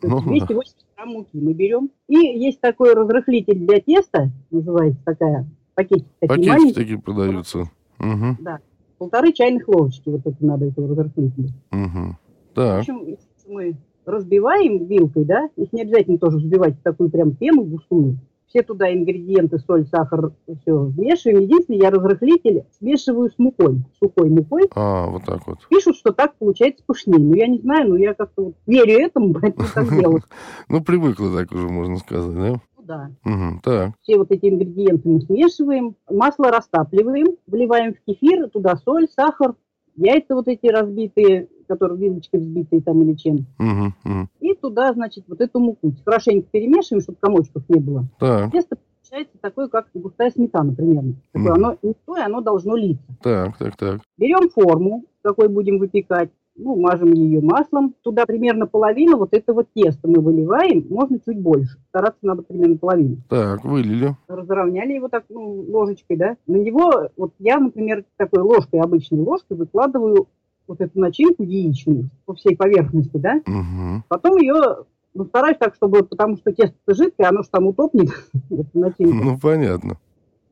То 0.00 0.08
Ну, 0.08 0.20
280 0.22 0.76
грамм 0.96 1.08
муки 1.10 1.28
мы 1.34 1.52
берем. 1.52 1.90
И 2.08 2.14
есть 2.16 2.60
такой 2.60 2.94
разрыхлитель 2.94 3.58
для 3.66 3.80
теста, 3.80 4.30
называется 4.50 5.00
такая, 5.04 5.46
пакетик 5.74 6.06
такие 6.20 6.28
пакетики 6.28 6.48
маленькие. 6.50 6.74
такие 6.74 6.98
продаются. 6.98 7.70
Мгм, 7.98 8.38
Да. 8.40 8.60
Полторы 8.98 9.32
чайных 9.32 9.68
ложечки 9.68 10.08
вот 10.08 10.22
это 10.24 10.36
надо 10.44 10.66
этого 10.66 10.88
разрыхлителя. 10.88 11.50
мгм. 11.70 12.16
В 12.52 12.54
Так, 12.54 12.80
общем, 12.80 13.04
если 13.06 13.26
мы 13.48 13.76
разбиваем 14.04 14.86
вилкой, 14.86 15.24
да, 15.24 15.48
их 15.56 15.72
не 15.72 15.82
обязательно 15.82 16.18
тоже 16.18 16.38
взбивать 16.38 16.74
в 16.78 16.82
такую 16.82 17.10
прям 17.10 17.36
пену 17.36 17.62
густую. 17.62 18.18
Все 18.46 18.62
туда 18.62 18.90
ингредиенты, 18.90 19.58
соль, 19.58 19.84
сахар, 19.86 20.32
все 20.62 20.74
вмешиваем. 20.74 21.40
Единственное, 21.42 21.80
я 21.82 21.90
разрыхлитель 21.90 22.64
смешиваю 22.78 23.28
с 23.28 23.38
мукой, 23.38 23.82
сухой 24.00 24.30
мукой. 24.30 24.70
а, 24.74 25.06
вот 25.06 25.24
так 25.26 25.46
вот. 25.46 25.58
Пишут, 25.68 25.96
что 25.96 26.12
так 26.12 26.34
получается 26.36 26.82
пышнее. 26.86 27.18
Ну, 27.18 27.34
я 27.34 27.46
не 27.46 27.58
знаю, 27.58 27.90
но 27.90 27.96
я 27.98 28.14
как-то 28.14 28.44
вот 28.46 28.54
верю 28.66 28.98
этому, 29.00 29.34
поэтому 29.40 29.68
так 29.74 29.90
делаю. 29.90 30.22
Ну, 30.70 30.82
привыкла 30.82 31.30
так 31.36 31.52
уже, 31.52 31.68
можно 31.68 31.98
сказать, 31.98 32.34
да? 32.34 32.54
Да. 32.88 33.10
Мгм, 33.22 33.60
так, 33.62 33.92
Все 34.00 34.16
вот 34.16 34.30
эти 34.30 34.46
ингредиенты 34.46 35.06
мы 35.10 35.20
смешиваем, 35.20 35.94
масло 36.10 36.50
растапливаем, 36.50 37.36
вливаем 37.46 37.92
в 37.92 38.00
кефир, 38.06 38.48
туда 38.48 38.76
соль, 38.76 39.06
сахар, 39.14 39.54
яйца 39.96 40.34
вот 40.34 40.48
эти 40.48 40.66
разбитые, 40.68 41.48
который 41.68 41.98
вилочкой 41.98 42.40
взбитый 42.40 42.80
там 42.80 43.02
или 43.02 43.12
чем. 43.14 43.46
Мгм, 43.58 43.94
мгм. 44.04 44.30
И 44.40 44.54
туда, 44.54 44.94
значит, 44.94 45.24
вот 45.28 45.42
эту 45.42 45.60
муку 45.60 45.92
хорошенько 46.02 46.48
перемешиваем, 46.50 47.02
чтобы 47.02 47.18
комочков 47.20 47.62
не 47.68 47.78
было. 47.78 48.06
Так, 48.18 48.52
Тесто 48.52 48.78
получается 49.02 49.36
такое, 49.38 49.68
как 49.68 49.88
густая 49.92 50.30
сметана 50.30 50.72
примерно. 50.72 51.12
Такое, 51.32 51.52
Мгм. 51.52 51.64
оно 51.64 51.76
не 51.82 51.92
густое, 51.92 52.24
оно 52.24 52.40
должно 52.40 52.74
литься. 52.74 53.04
так, 53.22 53.58
так, 53.58 53.76
так. 53.76 54.00
Берем 54.16 54.48
форму, 54.48 55.04
какой 55.20 55.48
будем 55.48 55.78
выпекать, 55.78 56.30
ну, 56.58 56.76
мажем 56.76 57.12
ее 57.12 57.40
маслом. 57.40 57.94
Туда 58.02 58.26
примерно 58.26 58.66
половину 58.66 59.16
вот 59.16 59.32
этого 59.32 59.64
теста 59.64 60.08
мы 60.08 60.20
выливаем, 60.20 60.86
можно 60.90 61.18
чуть 61.20 61.40
больше. 61.40 61.78
Стараться 61.88 62.18
надо 62.22 62.42
примерно 62.42 62.76
половину. 62.76 63.16
Так, 63.28 63.64
вылили. 63.64 64.16
Разровняли 64.26 64.92
его 64.92 65.08
так, 65.08 65.24
ну, 65.28 65.64
ложечкой, 65.68 66.16
да. 66.16 66.36
На 66.46 66.56
него, 66.56 67.10
вот 67.16 67.32
я, 67.38 67.58
например, 67.58 68.04
такой 68.16 68.42
ложкой, 68.42 68.80
обычной 68.80 69.20
ложкой 69.20 69.56
выкладываю 69.56 70.28
вот 70.66 70.80
эту 70.80 70.98
начинку 70.98 71.42
яичную 71.44 72.10
по 72.26 72.34
всей 72.34 72.56
поверхности, 72.56 73.16
да. 73.16 73.40
Мгм. 73.46 74.04
Потом 74.08 74.36
ее, 74.36 74.84
ну, 75.14 75.24
стараюсь 75.24 75.56
так, 75.58 75.74
чтобы, 75.74 76.02
потому 76.02 76.36
что 76.36 76.52
тесто 76.52 76.76
жидкое, 76.88 77.28
оно 77.28 77.42
же 77.42 77.48
там 77.50 77.66
утопнет. 77.66 78.10
Ну, 78.98 79.38
понятно. 79.40 79.96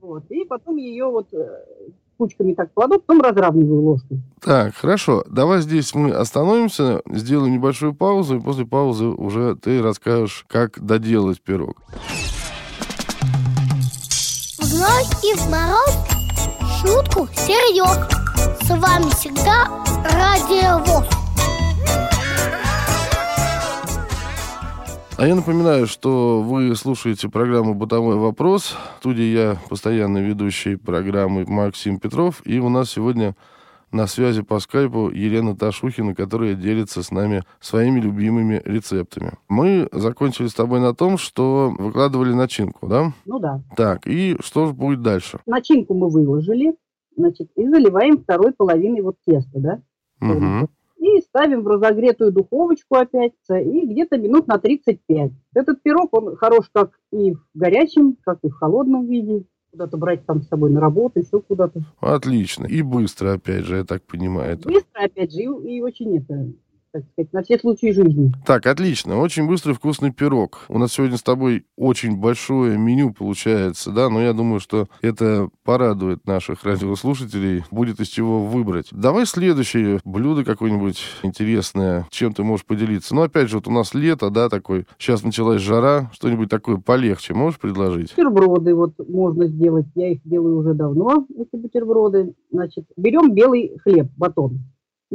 Вот. 0.01 0.25
И 0.31 0.45
потом 0.45 0.77
ее 0.77 1.07
вот 1.07 1.35
э, 1.35 1.65
кучками 2.17 2.55
так 2.55 2.73
кладу, 2.75 2.99
потом 2.99 3.21
разравниваю 3.21 3.83
ложкой. 3.83 4.21
Так, 4.41 4.75
хорошо. 4.75 5.25
Давай 5.29 5.61
здесь 5.61 5.95
мы 5.95 6.13
остановимся, 6.13 7.03
сделаем 7.11 7.53
небольшую 7.55 7.95
паузу, 7.95 8.37
и 8.37 8.41
после 8.41 8.67
паузы 8.67 9.07
уже 9.07 9.57
ты 9.57 9.83
расскажешь, 9.83 10.45
как 10.49 10.85
доделать 10.85 11.41
пирог. 11.41 11.83
В 14.59 14.75
ночь 14.75 15.25
и 15.25 15.37
в 15.37 15.51
мороз 15.51 15.97
шутку 16.81 17.29
серьез. 17.35 17.99
С 18.63 18.69
вами 18.71 19.11
всегда 19.11 19.69
Радио 20.05 20.79
ВОЗ. 20.85 21.26
А 25.19 25.27
я 25.27 25.35
напоминаю, 25.35 25.87
что 25.87 26.43
вы 26.43 26.77
слушаете 26.77 27.31
программу 27.31 27.75
«Бытовой 27.75 28.17
вопрос». 28.17 28.77
В 28.97 28.99
студии 28.99 29.33
я, 29.33 29.57
постоянный 29.71 30.23
ведущий 30.23 30.77
программы 30.77 31.47
Максим 31.47 31.99
Петров. 31.99 32.43
И 32.45 32.59
у 32.59 32.69
нас 32.69 32.91
сегодня 32.91 33.35
на 33.91 34.07
связи 34.09 34.43
по 34.43 34.59
скайпу 34.59 35.09
Елена 35.09 35.57
Ташухина, 35.57 36.15
которая 36.15 36.53
делится 36.53 37.03
с 37.03 37.11
нами 37.11 37.45
своими 37.61 37.99
любимыми 37.99 38.61
рецептами. 38.67 39.33
Мы 39.49 39.89
закончили 39.91 40.49
с 40.49 40.55
тобой 40.55 40.81
на 40.81 40.95
том, 40.95 41.17
что 41.17 41.75
выкладывали 41.79 42.35
начинку, 42.35 42.87
да? 42.87 43.15
Ну 43.25 43.39
да. 43.39 43.63
Так, 43.75 44.07
и 44.07 44.37
что 44.41 44.67
же 44.67 44.75
будет 44.75 45.01
дальше? 45.01 45.39
Начинку 45.47 45.95
мы 45.95 46.11
выложили, 46.11 46.77
значит, 47.17 47.49
и 47.57 47.67
заливаем 47.67 48.19
второй 48.19 48.53
половиной 48.53 49.01
вот 49.01 49.17
теста, 49.27 49.61
да. 49.61 49.81
Мгм. 50.21 50.69
И 51.17 51.21
ставим 51.23 51.63
в 51.63 51.67
разогретую 51.67 52.31
духовочку 52.31 52.97
опять, 52.97 53.33
и 53.49 53.87
где-то 53.87 54.19
минут 54.19 54.47
на 54.49 54.59
35. 54.59 55.33
Этот 55.55 55.83
пирог, 55.83 56.13
он 56.13 56.37
хорош 56.37 56.69
как 56.73 56.91
и 57.11 57.33
в 57.33 57.41
горячем, 57.55 58.17
как 58.23 58.39
и 58.43 58.49
в 58.49 58.55
холодном 58.55 59.07
виде. 59.07 59.45
Куда-то 59.71 59.97
брать 59.97 60.27
там 60.27 60.43
с 60.43 60.49
собой 60.49 60.71
на 60.71 60.81
работу, 60.81 61.21
еще 61.21 61.41
куда-то. 61.41 61.81
Отлично. 62.01 62.67
И 62.67 62.83
быстро, 62.83 63.35
опять 63.35 63.65
же, 63.65 63.77
я 63.77 63.85
так 63.85 64.03
понимаю. 64.03 64.55
это. 64.55 64.69
Быстро, 64.69 65.05
опять 65.05 65.33
же, 65.33 65.41
и, 65.43 65.77
и 65.77 65.83
очень 65.83 66.17
это, 66.19 66.53
так 66.97 67.05
сказать, 67.13 67.33
на 67.33 67.43
все 67.43 67.59
случаи 67.59 67.93
жизни. 67.93 68.33
Так, 68.45 68.67
отлично. 68.67 69.19
Очень 69.19 69.47
быстрый 69.47 69.73
вкусный 69.73 70.13
пирог. 70.13 70.61
У 70.69 70.79
нас 70.79 70.93
сегодня 70.93 71.17
с 71.17 71.23
тобой 71.23 71.65
очень 71.77 72.17
большое 72.17 72.79
меню 72.79 73.13
получается, 73.13 73.91
да, 73.91 74.09
но 74.09 74.23
я 74.23 74.33
думаю, 74.33 74.61
что 74.61 74.89
это 75.03 75.49
порадует 75.65 76.27
наших 76.27 76.65
радиослушателей. 76.65 77.65
Будет 77.71 78.01
из 78.01 78.09
чего 78.09 78.45
выбрать. 78.45 78.89
Давай 78.93 79.27
следующее 79.27 80.01
блюдо 80.05 80.45
какое-нибудь 80.45 81.03
интересное, 81.23 82.07
чем 82.11 82.33
ты 82.33 82.43
можешь 82.43 82.67
поделиться. 82.67 83.15
Ну, 83.15 83.23
опять 83.23 83.49
же, 83.49 83.57
вот 83.57 83.69
у 83.69 83.71
нас 83.71 83.95
лето, 83.95 84.31
да, 84.31 84.49
такой. 84.49 84.87
Сейчас 84.99 85.23
началась 85.23 85.61
жара. 85.61 86.11
Что-нибудь 86.13 86.49
такое 86.49 86.77
полегче 86.77 87.35
можешь 87.35 87.59
предложить? 87.61 88.11
Бутерброды 88.11 88.75
вот 88.75 88.95
можно 89.09 89.47
сделать, 89.47 89.87
я 89.95 90.13
их 90.13 90.21
делаю 90.25 90.59
уже 90.59 90.75
давно, 90.75 91.27
эти 91.37 91.61
бутерброды. 91.61 92.35
Значит, 92.51 92.87
берем 92.97 93.35
белый 93.35 93.77
хлеб, 93.83 94.09
батон. 94.17 94.61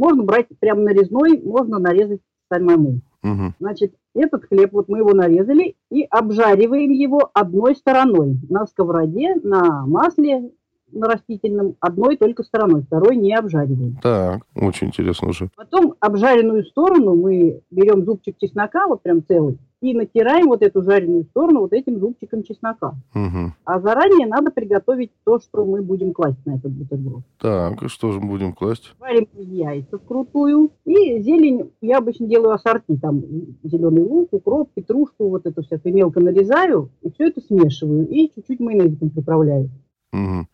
Можно 0.02 0.24
брать 0.24 0.48
прям 0.60 0.84
нарезной, 0.84 1.40
можно 1.44 1.78
нарезать 1.78 2.22
самому. 2.52 3.02
Мгм. 3.22 3.54
Значит, 3.60 3.94
этот 4.16 4.46
хлеб, 4.46 4.72
вот 4.74 4.90
мы 4.90 4.98
его 4.98 5.14
нарезали 5.14 5.76
и 5.92 6.08
обжариваем 6.10 6.90
его 6.90 7.30
одной 7.36 7.76
стороной 7.76 8.40
на 8.50 8.66
сковороде, 8.66 9.36
на 9.44 9.86
масле, 9.86 10.50
на 10.92 11.08
растительном, 11.08 11.76
одной 11.80 12.18
только 12.18 12.42
стороной, 12.42 12.82
второй 12.82 13.16
не 13.16 13.32
обжариваем. 13.36 14.00
Так, 14.02 14.42
очень 14.56 14.88
интересно 14.88 15.30
уже. 15.30 15.52
Потом 15.56 15.94
обжаренную 16.00 16.66
сторону 16.66 17.16
мы 17.16 17.62
берем 17.70 18.04
зубчик 18.04 18.36
чеснока, 18.40 18.88
вот 18.88 19.04
прям 19.04 19.24
целый, 19.24 19.60
и 19.82 19.94
натираем 19.96 20.48
вот 20.48 20.62
эту 20.62 20.84
жареную 20.84 21.24
сторону 21.26 21.62
вот 21.62 21.74
этим 21.74 22.00
зубчиком 22.00 22.44
чеснока. 22.44 22.94
Мгм. 23.14 23.54
А 23.66 23.80
заранее 23.80 24.28
надо 24.28 24.52
приготовить 24.52 25.12
то, 25.26 25.40
что 25.40 25.66
мы 25.66 25.82
будем 25.82 26.14
класть 26.14 26.46
на 26.46 26.56
этот 26.56 26.72
бутерброд. 26.72 27.24
Так, 27.40 27.82
и 27.84 27.88
что 27.88 28.12
же 28.12 28.20
мы 28.20 28.30
будем 28.30 28.54
класть? 28.54 28.94
Варим 29.00 29.28
яйца 29.34 29.98
вкрутую. 29.98 30.72
И 30.86 31.20
зелень 31.22 31.72
я 31.82 31.98
обычно 31.98 32.28
делаю 32.28 32.54
ассорти. 32.54 32.96
Там 33.02 33.22
зеленый 33.64 34.04
лук, 34.04 34.30
укроп, 34.32 34.70
петрушку, 34.74 35.30
вот 35.30 35.46
это 35.48 35.62
все 35.64 35.80
мелко 35.86 36.20
нарезаю. 36.20 36.90
И 37.02 37.10
все 37.12 37.28
это 37.30 37.42
смешиваю. 37.42 38.08
И 38.08 38.32
чуть-чуть 38.34 38.60
майонезиком 38.60 39.10
приправляю. 39.10 39.70
Мгм. 40.14 40.48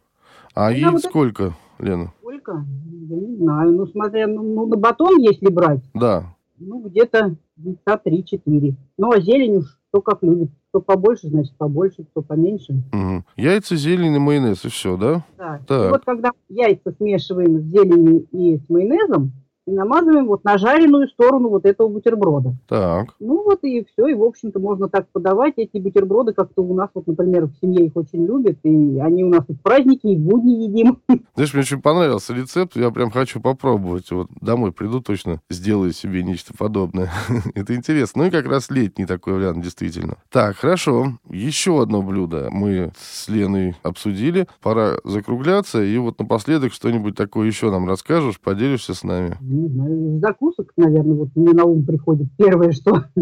А 0.55 0.72
яиц 0.72 0.86
вот 0.86 1.00
это- 1.00 1.10
сколько, 1.10 1.53
Лена? 1.79 2.13
Сколько? 2.22 2.65
Я 3.10 3.15
не 3.17 3.36
знаю. 3.36 3.74
Ну, 3.74 3.86
смотря, 3.88 4.27
ну, 4.27 4.41
ну, 4.41 4.65
на 4.67 4.77
батон, 4.77 5.19
если 5.19 5.50
брать, 5.50 5.81
Да. 5.93 6.34
Ну, 6.58 6.82
где-то 6.82 7.36
яйца 7.58 8.02
3-4. 8.04 8.76
Ну, 8.98 9.12
а 9.12 9.20
зелень 9.20 9.58
уж 9.58 9.80
кто 9.90 10.02
как 10.02 10.22
любит. 10.22 10.50
Кто 10.70 10.82
побольше, 10.82 11.30
значит, 11.30 11.56
побольше, 11.58 12.04
кто 12.04 12.22
поменьше. 12.22 12.74
Мгм. 12.92 13.26
Яйца, 13.36 13.76
зелень 13.76 14.16
и 14.16 14.20
майонез, 14.20 14.66
и 14.66 14.70
все, 14.70 14.98
да? 14.98 15.26
Да. 15.38 15.62
Так. 15.68 15.88
И 15.88 15.92
вот 15.92 16.06
когда 16.06 16.32
яйца 16.50 16.92
смешиваем 16.92 17.60
с 17.60 17.64
зеленью 17.64 18.28
и 18.32 18.58
с 18.58 18.70
майонезом, 18.70 19.32
и 19.68 19.72
намазываем 19.72 20.28
вот 20.28 20.44
на 20.46 20.58
жареную 20.58 21.08
сторону 21.10 21.50
вот 21.50 21.66
этого 21.66 21.90
бутерброда. 21.90 22.56
Так. 22.68 23.14
Ну 23.20 23.44
вот 23.44 23.64
и 23.64 23.86
все, 23.86 24.08
и 24.08 24.14
в 24.14 24.24
общем-то 24.24 24.60
можно 24.60 24.88
так 24.88 25.08
подавать. 25.12 25.56
Эти 25.58 25.78
бутерброды 25.78 26.34
как-то 26.34 26.64
у 26.64 26.74
нас, 26.74 26.90
вот, 26.94 27.06
например, 27.06 27.46
в 27.46 27.54
семье 27.62 27.86
их 27.86 27.96
очень 27.96 28.26
любят, 28.26 28.58
и 28.64 29.00
они 29.00 29.24
у 29.24 29.30
нас 29.30 29.44
и 29.50 29.54
в 29.54 29.62
праздники, 29.62 30.08
и 30.08 30.16
в 30.16 30.20
будни 30.20 30.64
едим. 30.64 31.00
Знаешь, 31.36 31.54
мне 31.54 31.62
очень 31.62 31.82
понравился 31.82 32.34
рецепт, 32.34 32.78
я 32.78 32.90
прям 32.92 33.12
хочу 33.12 33.42
попробовать. 33.42 34.10
Вот 34.12 34.30
домой 34.40 34.72
приду 34.72 35.02
точно, 35.02 35.42
сделаю 35.50 35.92
себе 35.92 36.24
нечто 36.24 36.54
подобное. 36.58 37.12
Это 37.56 37.76
интересно. 37.76 38.24
Ну 38.24 38.30
и 38.30 38.32
как 38.32 38.48
раз 38.48 38.70
летний 38.70 39.06
такой 39.06 39.34
вариант, 39.34 39.62
действительно. 39.62 40.16
Так, 40.32 40.56
хорошо. 40.56 41.18
Еще 41.30 41.82
одно 41.82 42.02
блюдо 42.02 42.48
мы 42.52 42.94
с 42.98 43.28
Леной 43.28 43.76
обсудили. 43.84 44.48
Пора 44.62 44.96
закругляться. 45.04 45.84
И 45.84 45.98
вот 45.98 46.20
напоследок 46.20 46.72
что-нибудь 46.72 47.16
такое 47.16 47.48
еще 47.48 47.70
нам 47.70 47.88
расскажешь, 47.88 48.40
поделишься 48.40 48.94
с 48.94 49.04
нами. 49.04 49.38
Не 49.58 49.70
знаю, 49.70 50.16
из 50.16 50.22
закусок, 50.22 50.72
наверное, 50.78 51.16
вот 51.16 51.30
мне 51.36 51.52
на 51.54 51.66
ум 51.66 51.86
приходит 51.86 52.28
первое, 52.38 52.72
что 52.72 53.04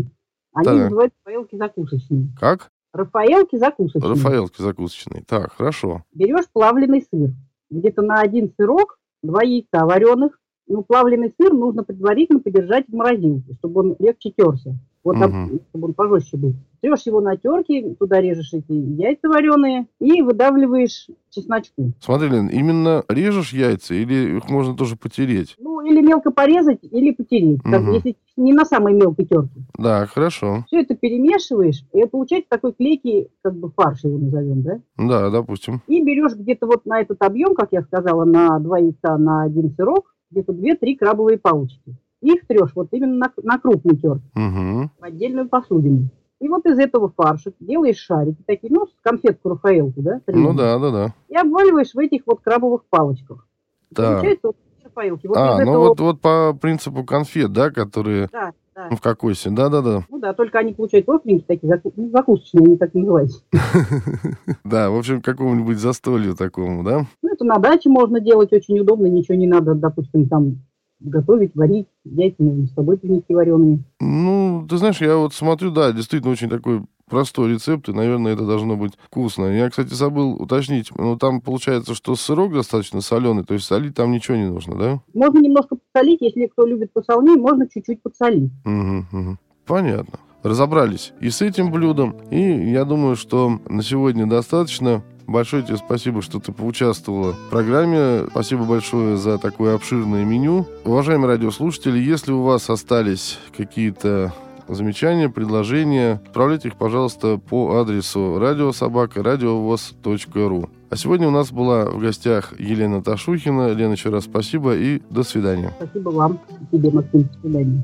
они 0.54 0.66
Так. 0.66 0.76
называются 0.76 1.18
Рафаэлки 1.26 1.56
закусочные. 1.56 2.28
Как? 2.40 2.72
Рафаэлки 2.94 3.56
закусочные. 3.58 4.10
Рафаэлки 4.12 4.62
закусочные. 4.62 5.24
Так, 5.28 5.54
хорошо. 5.54 6.04
Берешь 6.14 6.46
плавленый 6.52 7.06
сыр. 7.10 7.32
Где-то 7.70 8.02
на 8.02 8.22
один 8.22 8.52
сырок, 8.58 8.98
два 9.24 9.44
яйца 9.44 9.86
вареных. 9.86 10.40
Ну, 10.68 10.84
плавленый 10.84 11.34
сыр 11.40 11.54
нужно 11.54 11.84
предварительно 11.84 12.40
подержать 12.40 12.88
в 12.88 12.94
морозилке, 12.96 13.54
чтобы 13.54 13.82
он 13.82 13.96
легче 14.00 14.32
терся. 14.32 14.76
Вот, 15.06 15.18
Мгм. 15.18 15.62
чтобы 15.70 15.88
он 15.90 15.94
пожестче 15.94 16.36
был. 16.36 16.54
Трешь 16.82 17.04
его 17.06 17.22
на 17.22 17.38
терке, 17.38 17.94
туда 18.00 18.20
режешь 18.20 18.52
эти 18.54 18.72
яйца 18.72 19.30
вареные 19.30 19.86
и 20.00 20.24
выдавливаешь 20.24 21.08
чесночку. 21.30 21.92
Смотри, 22.00 22.28
Лен, 22.30 22.48
именно 22.48 23.04
режешь 23.08 23.54
яйца 23.54 23.94
или 23.94 24.38
их 24.38 24.50
можно 24.50 24.76
тоже 24.76 24.96
потереть? 24.96 25.56
Ну, 25.60 25.82
или 25.82 26.02
мелко 26.02 26.32
порезать, 26.32 26.80
или 26.82 27.12
потереть. 27.12 27.62
как 27.64 27.84
Мгм. 27.84 27.94
если 27.94 28.16
не 28.36 28.52
на 28.54 28.66
самой 28.66 28.94
мелкой 28.94 29.26
терке. 29.26 29.62
Да, 29.78 30.08
хорошо. 30.08 30.64
Все 30.68 30.82
это 30.82 30.96
перемешиваешь, 30.96 31.86
и 31.94 32.04
получается 32.06 32.50
такой 32.50 32.74
клейкий, 32.74 33.28
как 33.44 33.56
бы 33.56 33.70
фарш 33.76 34.04
его 34.04 34.18
назовем, 34.18 34.64
да? 34.64 34.80
Да, 34.98 35.30
допустим. 35.30 35.82
И 35.88 36.04
берешь 36.04 36.34
где-то 36.36 36.66
вот 36.66 36.86
на 36.88 37.00
этот 37.02 37.22
объем, 37.22 37.54
как 37.54 37.70
я 37.72 37.84
сказала, 37.84 38.26
на 38.26 38.58
два 38.60 38.80
яйца, 38.80 39.18
на 39.18 39.44
один 39.44 39.70
сырок, 39.78 40.16
где-то 40.32 40.52
две-три 40.52 40.96
крабовые 40.96 41.38
палочки. 41.38 41.96
Их 42.26 42.48
трешь 42.48 42.72
вот 42.76 42.88
именно 42.92 43.16
на, 43.18 43.32
на 43.44 43.60
крупной 43.60 43.96
терке, 43.98 44.24
Угу. 44.36 44.90
в 45.00 45.04
отдельную 45.04 45.48
посудину. 45.48 46.10
И 46.40 46.50
вот 46.50 46.66
из 46.66 46.78
этого 46.80 47.12
фарша 47.16 47.52
делаешь 47.60 47.98
шарики 47.98 48.42
такие, 48.46 48.74
ну, 48.74 48.88
конфетку 49.04 49.50
Рафаэлку, 49.50 50.02
да? 50.02 50.16
Ну 50.16 50.22
примерно. 50.26 50.58
да, 50.58 50.80
да, 50.80 50.92
да. 50.92 51.14
И 51.30 51.36
обваливаешь 51.36 51.94
в 51.94 52.00
этих 52.00 52.24
вот 52.26 52.42
крабовых 52.42 52.84
палочках. 52.90 53.48
Так. 53.94 54.16
Получается 54.16 54.48
вот 54.48 54.56
Рафаэлки. 54.84 55.28
Вот 55.28 55.38
а, 55.38 55.56
ну 55.58 55.62
этого... 55.62 55.78
вот, 55.88 56.00
вот 56.00 56.20
по 56.22 56.54
принципу 56.60 57.04
конфет, 57.04 57.54
да, 57.54 57.70
которые 57.70 58.28
Да, 58.34 58.52
да. 58.76 58.88
ну, 58.90 58.98
в 58.98 59.02
кокосе. 59.02 59.50
Да-да-да. 59.52 60.04
Ну 60.10 60.20
да, 60.20 60.34
только 60.34 60.60
они 60.60 60.74
получаются 60.74 61.14
остренькие 61.14 61.46
такие, 61.48 61.82
ну, 61.96 62.10
закусочные, 62.10 62.66
они 62.66 62.78
так 62.78 62.94
называются. 62.96 63.42
Да, 64.64 64.90
в 64.90 64.98
общем, 64.98 65.22
какому-нибудь 65.22 65.78
застолью 65.78 66.36
такому, 66.36 66.84
да? 66.84 67.06
Ну, 67.22 67.30
это 67.32 67.46
на 67.46 67.60
даче 67.60 67.90
можно 67.90 68.20
делать 68.20 68.52
очень 68.52 68.80
удобно, 68.80 69.06
ничего 69.06 69.36
не 69.36 69.48
надо, 69.48 69.76
допустим, 69.76 70.28
там 70.28 70.58
готовить, 71.00 71.56
варить, 71.56 71.88
яйца 72.04 72.42
можно 72.44 72.68
с 72.68 72.74
собой 72.74 72.98
принести 72.98 73.34
вареные. 73.34 73.80
Ну, 74.00 74.66
ты 74.70 74.78
знаешь, 74.78 75.02
я 75.02 75.18
вот 75.18 75.34
смотрю, 75.34 75.72
да, 75.72 75.92
действительно 75.92 76.32
очень 76.32 76.50
такой 76.50 76.84
простой 77.10 77.54
рецепт, 77.54 77.88
и, 77.90 77.94
наверное, 77.94 78.34
это 78.34 78.46
должно 78.46 78.76
быть 78.76 78.94
вкусно. 79.04 79.46
Я, 79.46 79.70
кстати, 79.70 79.94
забыл 79.94 80.34
уточнить, 80.34 80.90
ну, 80.98 81.18
там 81.18 81.42
получается, 81.42 81.94
что 81.94 82.16
сырок 82.16 82.54
достаточно 82.54 83.02
соленый, 83.02 83.44
то 83.44 83.54
есть 83.54 83.66
солить 83.66 83.96
там 83.96 84.12
ничего 84.12 84.38
не 84.38 84.50
нужно, 84.50 84.76
да? 84.76 85.02
Можно 85.14 85.40
немножко 85.40 85.76
посолить, 85.76 86.22
если 86.22 86.48
кто 86.48 86.66
любит 86.66 86.92
посолнее, 86.94 87.38
можно 87.38 87.68
чуть-чуть 87.68 88.02
подсолить. 88.02 88.52
Угу, 88.66 89.06
угу. 89.12 89.38
Понятно. 89.66 90.20
Разобрались 90.44 91.14
и 91.22 91.32
с 91.32 91.42
этим 91.42 91.72
блюдом, 91.72 92.18
и 92.30 92.40
я 92.40 92.86
думаю, 92.86 93.16
что 93.16 93.60
на 93.68 93.82
сегодня 93.82 94.28
достаточно. 94.28 95.04
Большое 95.28 95.64
тебе 95.64 95.78
спасибо, 95.78 96.22
что 96.22 96.40
ты 96.40 96.52
поучаствовала 96.52 97.34
в 97.34 97.50
программе. 97.50 98.28
Спасибо 98.30 98.64
большое 98.66 99.18
за 99.18 99.38
такое 99.38 99.76
обширное 99.76 100.24
меню. 100.24 100.68
Уважаемые 100.84 101.28
радиослушатели, 101.28 101.98
если 101.98 102.32
у 102.32 102.44
вас 102.44 102.70
остались 102.70 103.40
какие-то 103.56 104.34
замечания, 104.68 105.30
предложения, 105.30 106.22
отправляйте 106.26 106.70
их, 106.70 106.78
пожалуйста, 106.78 107.38
по 107.38 107.80
адресу 107.80 108.38
радиособака 108.40 109.24
радиовоз.ру. 109.24 110.70
А 110.90 110.96
сегодня 110.96 111.28
у 111.28 111.32
нас 111.32 111.52
была 111.52 111.86
в 111.86 112.00
гостях 112.00 112.54
Елена 112.60 113.04
Ташухина. 113.04 113.74
Лена, 113.74 113.94
еще 113.94 114.10
раз 114.10 114.26
спасибо 114.26 114.76
и 114.76 115.02
до 115.10 115.24
свидания. 115.24 115.74
Спасибо 115.78 116.10
вам. 116.10 116.40
Тебе, 116.72 116.92
Максим. 116.92 117.24
До 117.24 117.40
свидания. 117.42 117.84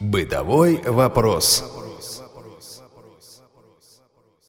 Бытовой 0.00 0.80
вопрос. 0.86 1.81